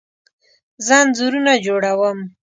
[0.85, 2.19] زه انځورونه جوړه وم